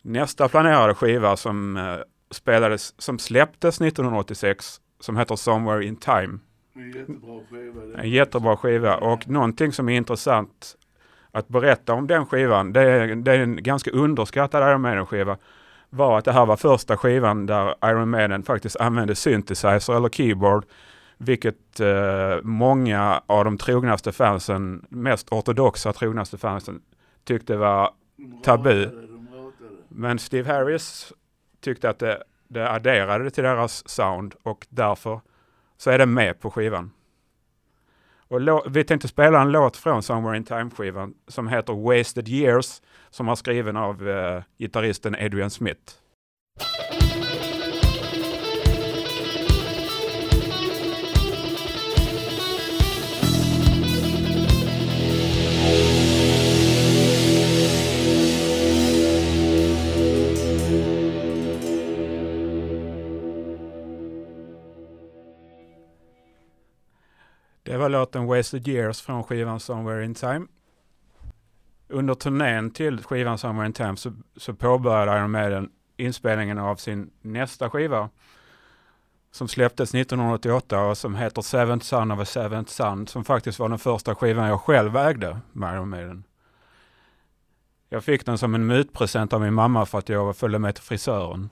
nästa 0.01 0.49
planerade 0.49 0.93
skiva 0.93 1.37
som 1.37 1.77
eh, 1.77 1.97
spelades, 2.31 3.01
som 3.01 3.19
släpptes 3.19 3.81
1986, 3.81 4.81
som 4.99 5.17
heter 5.17 5.35
Somewhere 5.35 5.85
in 5.85 5.95
Time. 5.95 6.39
En 6.73 6.91
jättebra 6.91 7.41
skiva. 7.49 8.01
En 8.01 8.09
jättebra 8.09 8.57
skiva 8.57 8.97
och 8.97 9.29
någonting 9.29 9.71
som 9.71 9.89
är 9.89 9.97
intressant 9.97 10.77
att 11.31 11.47
berätta 11.47 11.93
om 11.93 12.07
den 12.07 12.25
skivan, 12.25 12.73
det 12.73 12.81
är, 12.81 13.15
det 13.15 13.31
är 13.31 13.39
en 13.39 13.63
ganska 13.63 13.91
underskattad 13.91 14.69
Iron 14.69 14.81
Maiden-skiva, 14.81 15.37
var 15.89 16.17
att 16.17 16.25
det 16.25 16.31
här 16.31 16.45
var 16.45 16.57
första 16.57 16.97
skivan 16.97 17.45
där 17.45 17.75
Iron 17.85 18.09
Maiden 18.09 18.43
faktiskt 18.43 18.75
använde 18.75 19.15
synthesizer 19.15 19.95
eller 19.95 20.09
keyboard, 20.09 20.65
vilket 21.17 21.79
eh, 21.79 22.41
många 22.43 23.21
av 23.25 23.45
de 23.45 23.57
trognaste 23.57 24.11
fansen, 24.11 24.85
mest 24.89 25.31
ortodoxa 25.31 25.93
trognaste 25.93 26.37
fansen, 26.37 26.81
tyckte 27.23 27.57
var 27.57 27.89
tabu. 28.43 28.89
Men 29.87 30.19
Steve 30.19 30.53
Harris 30.53 31.13
tyckte 31.61 31.89
att 31.89 31.99
det, 31.99 32.23
det 32.47 32.71
adderade 32.71 33.29
till 33.29 33.43
deras 33.43 33.89
sound 33.89 34.35
och 34.43 34.67
därför 34.69 35.21
så 35.81 35.89
är 35.89 35.97
den 35.97 36.13
med 36.13 36.39
på 36.39 36.51
skivan. 36.51 36.91
Och 38.27 38.75
vi 38.75 38.83
tänkte 38.83 39.07
spela 39.07 39.41
en 39.41 39.51
låt 39.51 39.77
från 39.77 40.03
Somewhere 40.03 40.37
in 40.37 40.43
Time-skivan 40.43 41.13
som 41.27 41.47
heter 41.47 41.73
Wasted 41.73 42.27
Years 42.27 42.81
som 43.09 43.29
är 43.29 43.35
skriven 43.35 43.77
av 43.77 44.09
eh, 44.09 44.43
gitarristen 44.57 45.15
Adrian 45.15 45.49
Smith. 45.49 45.93
Var 67.81 67.89
låten 67.89 68.25
Wasted 68.25 68.67
Years 68.67 69.01
från 69.01 69.23
skivan 69.23 69.59
Somewhere 69.59 70.05
in 70.05 70.15
Time. 70.15 70.47
Under 71.87 72.13
turnén 72.13 72.71
till 72.71 73.03
skivan 73.03 73.37
Somewhere 73.37 73.67
in 73.67 73.73
Time 73.73 73.97
så, 73.97 74.13
så 74.37 74.53
påbörjade 74.53 75.17
Iron 75.17 75.31
Maiden 75.31 75.69
inspelningen 75.97 76.57
av 76.57 76.75
sin 76.75 77.11
nästa 77.21 77.69
skiva 77.69 78.09
som 79.31 79.47
släpptes 79.47 79.95
1988 79.95 80.81
och 80.81 80.97
som 80.97 81.15
heter 81.15 81.41
Seventh 81.41 81.85
Son 81.85 82.11
of 82.11 82.19
a 82.19 82.25
Seventh 82.25 82.71
Son 82.71 83.07
som 83.07 83.25
faktiskt 83.25 83.59
var 83.59 83.69
den 83.69 83.79
första 83.79 84.15
skivan 84.15 84.47
jag 84.47 84.61
själv 84.61 84.97
ägde 84.97 85.39
med 85.51 85.73
Iron 85.73 85.89
Maiden. 85.89 86.23
Jag 87.89 88.03
fick 88.03 88.25
den 88.25 88.37
som 88.37 88.55
en 88.55 88.65
mutpresent 88.65 89.33
av 89.33 89.41
min 89.41 89.53
mamma 89.53 89.85
för 89.85 89.97
att 89.97 90.09
jag 90.09 90.37
följde 90.37 90.59
med 90.59 90.75
till 90.75 90.83
frisören. 90.83 91.49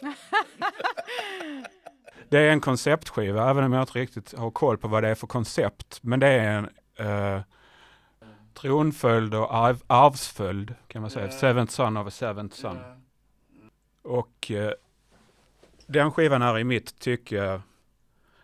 Det 2.32 2.38
är 2.38 2.52
en 2.52 2.60
konceptskiva, 2.60 3.50
även 3.50 3.64
om 3.64 3.72
jag 3.72 3.82
inte 3.82 3.98
riktigt 3.98 4.38
har 4.38 4.50
koll 4.50 4.78
på 4.78 4.88
vad 4.88 5.02
det 5.02 5.08
är 5.08 5.14
för 5.14 5.26
koncept. 5.26 5.98
Men 6.02 6.20
det 6.20 6.26
är 6.26 6.58
en 6.58 6.68
eh, 6.96 7.42
tronföljd 8.54 9.34
och 9.34 9.54
arv, 9.54 9.82
arvsföljd, 9.86 10.74
kan 10.88 11.02
man 11.02 11.10
säga. 11.10 11.26
Ja. 11.26 11.32
Seventh 11.32 11.72
son 11.72 11.96
of 11.96 12.06
a 12.06 12.10
seventh 12.10 12.56
son. 12.56 12.78
Och 14.02 14.50
eh, 14.50 14.72
den 15.86 16.12
skivan 16.12 16.42
är 16.42 16.58
i 16.58 16.64
mitt 16.64 16.98
tycke 16.98 17.60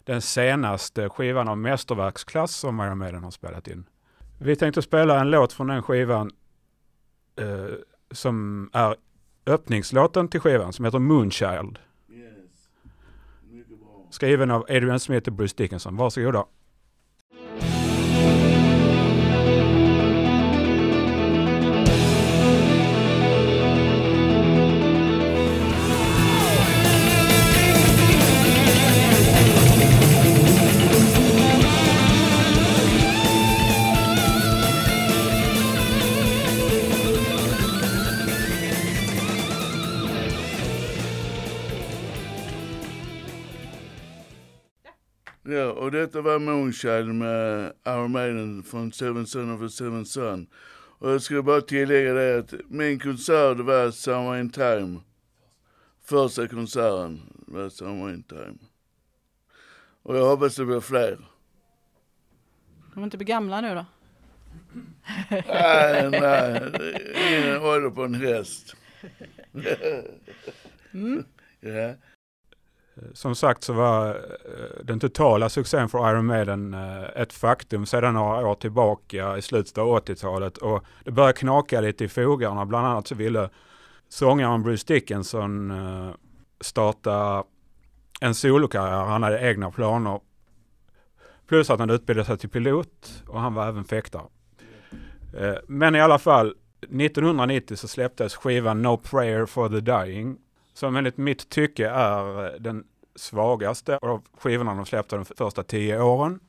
den 0.05 0.23
senaste 0.23 1.09
skivan 1.09 1.49
av 1.49 1.59
mästerverksklass 1.59 2.57
som 2.57 2.81
Iron 2.81 2.99
Maiden 2.99 3.25
har 3.25 3.31
spelat 3.31 3.69
in. 3.69 3.85
Vi 4.39 4.57
tänkte 4.57 4.83
spela 4.83 5.21
en 5.21 5.31
låt 5.31 5.53
från 5.53 5.67
den 5.67 5.83
skivan 5.83 6.31
eh, 7.37 7.75
som 8.11 8.71
är 8.73 8.97
öppningslåten 9.47 10.29
till 10.29 10.41
skivan 10.41 10.73
som 10.73 10.85
heter 10.85 10.99
Moonchild. 10.99 11.79
Skriven 14.11 14.51
av 14.51 14.63
Adrian 14.63 15.01
Smith 15.01 15.29
och 15.29 15.35
Bruce 15.35 15.55
Dickinson. 15.57 15.97
Varsågoda. 15.97 16.45
Detta 46.09 46.21
var 46.21 46.39
Moonchild 46.39 47.15
med 47.15 47.73
Iron 47.87 48.13
Maiden 48.13 48.63
från 48.63 48.93
Seven 48.93 49.27
Son 49.27 49.55
of 49.55 49.63
a 49.63 49.69
Seven 49.69 50.07
Son. 50.07 50.47
Och 50.99 51.11
jag 51.11 51.23
skulle 51.23 51.43
bara 51.43 51.61
tillägga 51.61 52.15
det 52.15 52.39
att 52.39 52.55
min 52.69 52.99
konsert 52.99 53.59
var 53.59 53.91
Summer 53.91 54.41
in 54.41 54.51
Time. 54.51 55.01
Första 56.05 56.49
konserten 56.49 57.21
var 57.47 57.69
Summer 57.69 58.11
in 58.11 58.23
Time. 58.23 58.55
Och 60.03 60.17
jag 60.17 60.29
hoppas 60.29 60.57
det 60.57 60.65
blir 60.65 60.81
fler. 60.81 61.19
De 62.95 63.05
inte 63.05 63.17
bli 63.17 63.27
gamla 63.27 63.61
nu 63.61 63.75
då? 63.75 63.87
nej, 65.31 66.11
nej, 66.11 66.73
ingen 67.29 67.63
ålder 67.63 67.91
på 67.91 68.05
en 68.05 68.15
häst. 68.15 68.77
ja. 71.61 71.95
Eh, 72.99 73.09
som 73.13 73.35
sagt 73.35 73.65
så 73.65 73.73
var 73.73 74.09
eh, 74.09 74.85
den 74.85 75.01
totala 75.01 75.49
succén 75.49 75.89
för 75.89 76.11
Iron 76.11 76.27
Maiden 76.27 76.75
eh, 76.75 77.23
ett 77.23 77.33
faktum 77.33 77.87
sedan 77.87 78.15
några 78.15 78.47
år 78.47 78.55
tillbaka 78.55 79.37
i 79.37 79.43
slutet 79.43 79.79
av 79.79 79.99
80-talet 79.99 80.57
och 80.57 80.85
det 81.05 81.11
började 81.11 81.33
knaka 81.33 81.81
lite 81.81 82.05
i 82.05 82.09
fogarna. 82.09 82.67
Bland 82.67 82.87
annat 82.87 83.07
så 83.07 83.15
ville 83.15 83.51
sångaren 84.09 84.63
Bruce 84.63 84.95
Dickinson 84.95 85.73
starta 86.61 87.45
en 88.21 88.35
solokarriär. 88.35 89.05
Han 89.05 89.23
hade 89.23 89.41
egna 89.41 89.71
planer. 89.71 90.21
Plus 91.49 91.71
att 91.71 91.81
han 91.81 91.91
utbildade 91.91 92.27
sig 92.27 92.39
till 92.39 92.49
pilot 92.49 93.23
och 93.29 93.41
han 93.41 93.55
var 93.55 93.69
även 93.69 93.85
fäktare. 93.85 94.23
Men 95.67 95.95
i 95.95 96.01
alla 96.01 96.19
fall, 96.19 96.55
1990 96.81 97.77
så 97.77 97.89
släpptes 97.89 98.37
skivan 98.37 98.83
No 98.83 98.97
Prayer 98.97 99.47
for 99.47 99.69
the 99.69 99.81
Dying 99.81 100.39
som 100.79 100.97
enligt 100.97 101.17
mitt 101.17 101.49
tycke 101.49 101.89
är 101.89 102.45
eh, 102.45 102.61
den 102.61 102.85
svagaste 103.15 103.99
av 104.03 104.23
skivorna 104.39 104.75
de 104.75 104.87
släppte 104.87 105.17
de 105.17 105.25
första 105.25 105.63
tio 105.63 106.03
åren. 106.03 106.41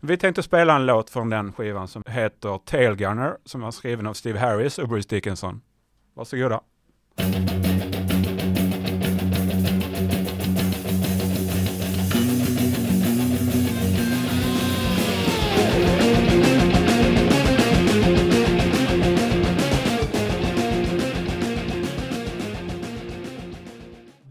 Vi 0.00 0.16
tänkte 0.16 0.42
spela 0.42 0.76
en 0.76 0.86
låt 0.86 1.10
från 1.10 1.30
den 1.30 1.52
skivan 1.52 1.88
som 1.88 2.02
heter 2.06 2.58
Tailgunner 2.58 3.36
som 3.44 3.62
är 3.62 3.70
skriven 3.70 4.06
av 4.06 4.14
Steve 4.14 4.38
Harris 4.38 4.78
och 4.78 4.88
Bruce 4.88 5.08
Dickinson. 5.08 5.60
Varsågoda. 6.14 6.60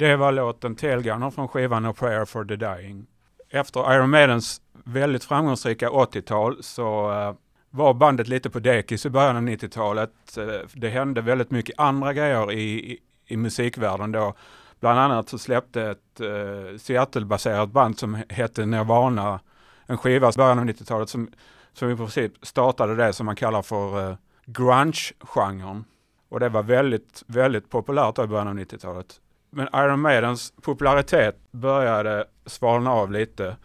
Det 0.03 0.15
var 0.15 0.31
låten 0.31 0.75
Tailgunner 0.75 1.29
från 1.29 1.47
skivan 1.47 1.85
'A 1.85 1.93
Prayer 1.93 2.25
for 2.25 2.45
the 2.45 2.55
Dying. 2.55 3.05
Efter 3.49 3.93
Iron 3.95 4.09
Maidens 4.09 4.61
väldigt 4.83 5.23
framgångsrika 5.23 5.89
80-tal 5.89 6.63
så 6.63 7.11
uh, 7.11 7.35
var 7.69 7.93
bandet 7.93 8.27
lite 8.27 8.49
på 8.49 8.59
dekis 8.59 9.05
i 9.05 9.09
början 9.09 9.35
av 9.35 9.43
90-talet. 9.43 10.11
Uh, 10.37 10.43
eh, 10.43 10.61
det 10.73 10.89
hände 10.89 11.21
väldigt 11.21 11.51
mycket 11.51 11.79
andra 11.79 12.13
grejer 12.13 12.51
i, 12.51 12.91
i, 12.91 12.99
i 13.27 13.37
musikvärlden 13.37 14.11
då. 14.11 14.33
Bland 14.79 14.99
annat 14.99 15.29
så 15.29 15.37
släppte 15.37 15.81
ett 15.81 16.21
uh, 16.21 16.77
Seattle-baserat 16.77 17.69
band 17.69 17.99
som 17.99 18.23
hette 18.29 18.65
Nirvana 18.65 19.39
en 19.85 19.97
skiva 19.97 20.29
i 20.29 20.37
början 20.37 20.59
av 20.59 20.65
90-talet 20.65 21.09
som, 21.09 21.31
som 21.73 21.89
i 21.89 21.97
princip 21.97 22.33
startade 22.41 22.95
det 22.95 23.13
som 23.13 23.25
man 23.25 23.35
kallar 23.35 23.61
för 23.61 24.09
uh, 24.09 24.15
grunge-genren. 24.45 25.85
Och 26.29 26.39
det 26.39 26.49
var 26.49 26.63
väldigt, 26.63 27.23
väldigt 27.27 27.69
populärt 27.69 28.19
i 28.19 28.27
början 28.27 28.47
av 28.47 28.53
90-talet. 28.53 29.19
Men 29.53 29.67
Iron 29.73 29.99
Maidens 29.99 30.53
popularitet 30.61 31.35
började 31.51 32.25
svalna 32.45 32.91
av 32.91 33.11
lite. 33.11 33.57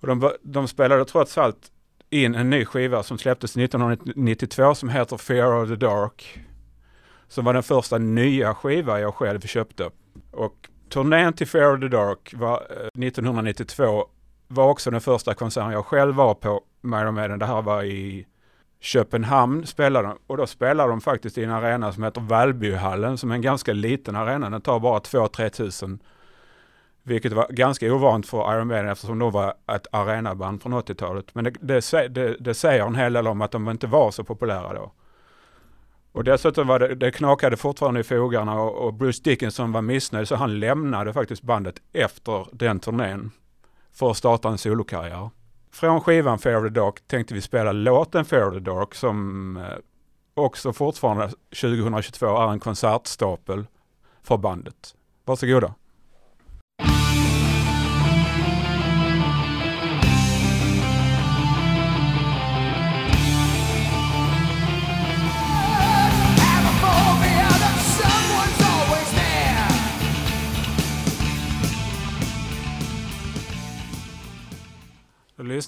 Och 0.00 0.06
de, 0.06 0.32
de 0.42 0.68
spelade 0.68 1.04
trots 1.04 1.38
allt 1.38 1.70
in 2.10 2.34
en 2.34 2.50
ny 2.50 2.64
skiva 2.64 3.02
som 3.02 3.18
släpptes 3.18 3.56
1992 3.56 4.74
som 4.74 4.88
heter 4.88 5.16
Fear 5.16 5.62
of 5.62 5.68
the 5.68 5.76
Dark. 5.76 6.40
Som 7.28 7.44
var 7.44 7.54
den 7.54 7.62
första 7.62 7.98
nya 7.98 8.54
skiva 8.54 9.00
jag 9.00 9.14
själv 9.14 9.40
köpte. 9.40 9.90
Och 10.30 10.68
turnén 10.88 11.32
till 11.32 11.46
Fear 11.46 11.74
of 11.74 11.80
the 11.80 11.88
Dark 11.88 12.34
var 12.36 12.66
eh, 12.70 13.06
1992 13.06 14.06
var 14.48 14.68
också 14.68 14.90
den 14.90 15.00
första 15.00 15.34
konserten 15.34 15.72
jag 15.72 15.86
själv 15.86 16.14
var 16.14 16.34
på 16.34 16.60
med 16.80 17.02
Iron 17.02 17.14
Maiden. 17.14 17.38
Det 17.38 17.46
här 17.46 17.62
var 17.62 17.82
i 17.82 18.26
Köpenhamn 18.80 19.66
spelade 19.66 20.08
de 20.08 20.18
och 20.26 20.36
då 20.36 20.46
spelade 20.46 20.90
de 20.90 21.00
faktiskt 21.00 21.38
i 21.38 21.44
en 21.44 21.50
arena 21.50 21.92
som 21.92 22.02
heter 22.02 22.20
Vallbyhallen 22.20 23.18
som 23.18 23.30
är 23.30 23.34
en 23.34 23.42
ganska 23.42 23.72
liten 23.72 24.16
arena. 24.16 24.50
Den 24.50 24.60
tar 24.60 24.80
bara 24.80 24.98
2-3 24.98 25.48
tusen. 25.48 26.02
Vilket 27.02 27.32
var 27.32 27.46
ganska 27.50 27.94
ovant 27.94 28.26
för 28.26 28.54
Iron 28.54 28.66
Maiden 28.68 28.88
eftersom 28.88 29.18
de 29.18 29.32
var 29.32 29.54
ett 29.72 29.86
arenaband 29.92 30.62
från 30.62 30.74
80-talet. 30.74 31.34
Men 31.34 31.44
det, 31.44 31.54
det, 31.60 32.08
det, 32.08 32.36
det 32.40 32.54
säger 32.54 32.86
en 32.86 32.94
hel 32.94 33.12
del 33.12 33.26
om 33.26 33.40
att 33.40 33.50
de 33.50 33.70
inte 33.70 33.86
var 33.86 34.10
så 34.10 34.24
populära 34.24 34.72
då. 34.72 34.92
Och 36.12 36.24
dessutom 36.24 36.66
var 36.66 36.78
det, 36.78 36.94
det 36.94 37.10
knakade 37.10 37.56
fortfarande 37.56 38.00
i 38.00 38.02
fogarna 38.02 38.60
och, 38.60 38.86
och 38.86 38.94
Bruce 38.94 39.20
Dickinson 39.24 39.72
var 39.72 39.82
missnöjd 39.82 40.28
så 40.28 40.36
han 40.36 40.60
lämnade 40.60 41.12
faktiskt 41.12 41.42
bandet 41.42 41.74
efter 41.92 42.46
den 42.52 42.80
turnén 42.80 43.30
för 43.92 44.10
att 44.10 44.16
starta 44.16 44.48
en 44.48 44.58
solokarriär. 44.58 45.30
Från 45.72 46.00
skivan 46.00 46.38
Fear 46.38 46.56
of 46.56 46.62
the 46.62 46.80
Dark 46.80 47.00
tänkte 47.06 47.34
vi 47.34 47.40
spela 47.40 47.72
låten 47.72 48.24
Fear 48.24 48.48
of 48.48 48.54
the 48.54 48.60
Dark 48.60 48.94
som 48.94 49.56
eh, 49.56 49.62
också 50.34 50.72
fortfarande 50.72 51.28
2022 51.28 52.26
är 52.26 52.52
en 52.52 52.60
konsertstapel 52.60 53.66
för 54.22 54.36
bandet. 54.36 54.94
Varsågoda. 55.24 55.74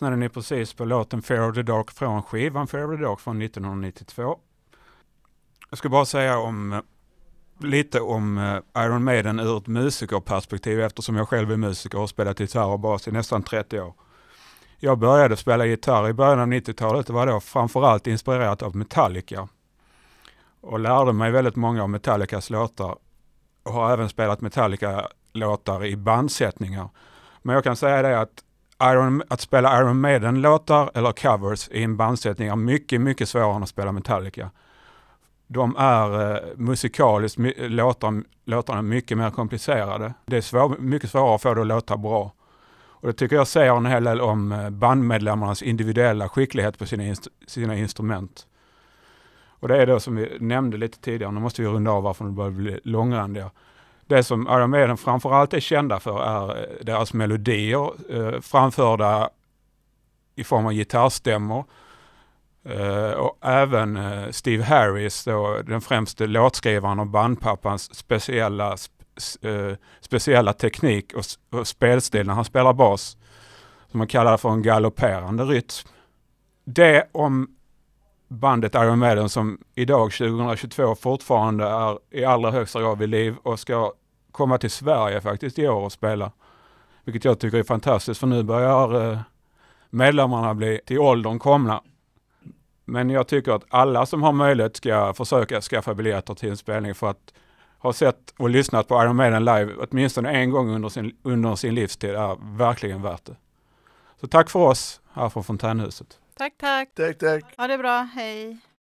Lyssnade 0.02 0.16
ni 0.16 0.28
precis 0.28 0.74
på 0.74 0.84
låten 0.84 1.22
Fear 1.22 1.48
of 1.48 1.54
the 1.54 1.62
Dark 1.62 1.90
från 1.90 2.22
skivan 2.22 2.66
Fear 2.66 2.92
of 2.92 2.98
the 2.98 3.04
Dark 3.04 3.20
från 3.20 3.42
1992. 3.42 4.38
Jag 5.70 5.78
ska 5.78 5.88
bara 5.88 6.04
säga 6.04 6.38
om 6.38 6.72
eh, 6.72 6.80
lite 7.60 8.00
om 8.00 8.38
eh, 8.38 8.84
Iron 8.84 9.04
Maiden 9.04 9.40
ur 9.40 9.58
ett 9.58 9.66
musikerperspektiv 9.66 10.80
eftersom 10.80 11.16
jag 11.16 11.28
själv 11.28 11.52
är 11.52 11.56
musiker 11.56 11.98
och 11.98 12.02
har 12.02 12.06
spelat 12.06 12.40
gitarr 12.40 12.66
och 12.66 12.80
bas 12.80 13.08
i 13.08 13.10
nästan 13.10 13.42
30 13.42 13.80
år. 13.80 13.94
Jag 14.78 14.98
började 14.98 15.36
spela 15.36 15.66
gitarr 15.66 16.08
i 16.08 16.12
början 16.12 16.40
av 16.40 16.46
90-talet 16.46 17.08
och 17.08 17.14
var 17.14 17.26
då 17.26 17.40
framförallt 17.40 18.06
inspirerat 18.06 18.62
av 18.62 18.76
Metallica 18.76 19.48
och 20.60 20.80
lärde 20.80 21.12
mig 21.12 21.30
väldigt 21.30 21.56
många 21.56 21.82
av 21.82 21.90
Metallicas 21.90 22.50
låtar 22.50 22.96
och 23.62 23.72
har 23.72 23.92
även 23.92 24.08
spelat 24.08 24.40
Metallica-låtar 24.40 25.84
i 25.84 25.96
bandsättningar. 25.96 26.88
Men 27.42 27.54
jag 27.54 27.64
kan 27.64 27.76
säga 27.76 28.02
det 28.02 28.20
att 28.20 28.44
Iron, 28.82 29.22
att 29.28 29.40
spela 29.40 29.80
Iron 29.80 30.00
Maiden-låtar 30.00 30.90
eller 30.94 31.12
covers 31.12 31.68
i 31.68 31.82
en 31.82 31.96
bandsättning 31.96 32.48
är 32.48 32.56
mycket, 32.56 33.00
mycket 33.00 33.28
svårare 33.28 33.56
än 33.56 33.62
att 33.62 33.68
spela 33.68 33.92
Metallica. 33.92 34.50
De 35.46 35.76
är 35.76 36.34
eh, 36.34 36.38
musikaliskt, 36.56 37.38
låtar, 37.58 38.22
låtarna 38.44 38.82
mycket 38.82 39.18
mer 39.18 39.30
komplicerade. 39.30 40.14
Det 40.26 40.36
är 40.36 40.40
svår, 40.40 40.76
mycket 40.78 41.10
svårare 41.10 41.34
att 41.34 41.42
få 41.42 41.54
det 41.54 41.60
att 41.60 41.66
låta 41.66 41.96
bra. 41.96 42.32
Och 43.02 43.06
det 43.08 43.12
tycker 43.12 43.36
jag 43.36 43.46
säger 43.46 43.76
en 43.76 43.86
hel 43.86 44.04
del 44.04 44.20
om 44.20 44.52
eh, 44.52 44.70
bandmedlemmarnas 44.70 45.62
individuella 45.62 46.28
skicklighet 46.28 46.78
på 46.78 46.86
sina, 46.86 47.04
inst 47.04 47.28
sina 47.46 47.76
instrument. 47.76 48.46
Och 49.62 49.68
det 49.68 49.82
är 49.82 49.86
då 49.86 50.00
som 50.00 50.16
vi 50.16 50.36
nämnde 50.40 50.76
lite 50.76 51.00
tidigare, 51.00 51.32
nu 51.32 51.40
måste 51.40 51.62
vi 51.62 51.68
runda 51.68 51.90
av 51.90 52.02
varför 52.02 52.24
de 52.24 52.34
börjar 52.34 52.50
bli 52.50 52.80
långrandiga. 52.84 53.50
Det 54.06 54.22
som 54.22 54.46
Iron 54.46 54.70
Maiden 54.70 54.96
framförallt 54.96 55.54
är 55.54 55.60
kända 55.60 56.00
för 56.00 56.22
är 56.22 56.58
eh, 56.58 56.84
deras 56.84 57.14
melodier 57.14 57.90
eh, 58.10 58.40
framförda 58.40 59.30
i 60.36 60.44
form 60.44 60.66
av 60.66 60.72
gitarrstämmor. 60.72 61.64
Eh, 62.64 63.10
och 63.10 63.38
även 63.40 63.96
eh, 63.96 64.30
Steve 64.30 64.64
Harris, 64.64 65.24
då, 65.24 65.62
den 65.66 65.80
främste 65.80 66.26
låtskrivaren 66.26 67.00
och 67.00 67.06
bandpappans 67.06 67.94
speciella, 67.94 68.76
sp 68.84 68.92
eh, 69.42 69.76
speciella 70.00 70.52
teknik 70.52 71.12
och, 71.12 71.24
och 71.58 71.66
spelstil 71.66 72.26
när 72.26 72.34
han 72.34 72.44
spelar 72.44 72.72
bas. 72.72 73.16
Som 73.90 73.98
man 73.98 74.08
kallar 74.08 74.36
för 74.36 74.48
en 74.48 74.62
galopperande 74.62 75.44
rytm. 75.44 75.88
Det 76.64 77.08
om 77.12 77.56
bandet 78.32 78.74
Iron 78.74 78.98
Maiden 78.98 79.28
som 79.28 79.58
idag 79.74 80.12
2022 80.12 80.94
fortfarande 80.94 81.64
är 81.64 81.98
i 82.10 82.24
allra 82.24 82.50
högsta 82.50 82.80
grad 82.80 82.98
vid 82.98 83.08
liv 83.08 83.36
och 83.42 83.60
ska 83.60 83.92
komma 84.32 84.58
till 84.58 84.70
Sverige 84.70 85.20
faktiskt 85.20 85.58
i 85.58 85.68
år 85.68 85.80
och 85.80 85.92
spela. 85.92 86.32
Vilket 87.04 87.24
jag 87.24 87.38
tycker 87.38 87.58
är 87.58 87.62
fantastiskt 87.62 88.20
för 88.20 88.26
nu 88.26 88.42
börjar 88.42 89.10
eh, 89.12 89.18
medlemmarna 89.90 90.54
bli 90.54 90.80
till 90.86 90.98
åldern 90.98 91.38
komna. 91.38 91.82
Men 92.84 93.10
jag 93.10 93.26
tycker 93.28 93.52
att 93.52 93.64
alla 93.68 94.06
som 94.06 94.22
har 94.22 94.32
möjlighet 94.32 94.76
ska 94.76 95.14
försöka 95.14 95.60
skaffa 95.60 95.94
biljetter 95.94 96.34
till 96.34 96.50
en 96.50 96.56
spelning 96.56 96.94
för 96.94 97.10
att 97.10 97.34
ha 97.78 97.92
sett 97.92 98.34
och 98.38 98.50
lyssnat 98.50 98.88
på 98.88 99.02
Iron 99.02 99.16
Maiden 99.16 99.44
live 99.44 99.74
åtminstone 99.78 100.30
en 100.30 100.50
gång 100.50 100.74
under 100.74 100.88
sin, 100.88 101.16
under 101.22 101.54
sin 101.54 101.74
livstid 101.74 102.10
är 102.10 102.56
verkligen 102.58 103.02
värt 103.02 103.24
det. 103.24 103.36
Så 104.20 104.26
tack 104.26 104.50
för 104.50 104.60
oss 104.60 105.00
här 105.12 105.28
från 105.28 105.44
Fontänhuset. 105.44 106.18
Tack, 106.34 106.58
tack. 106.58 106.94
Tack, 106.94 107.18
tack. 107.18 107.54
Ha 107.56 107.66
det 107.66 107.78
bra. 107.78 108.02
Hej. 108.14 108.58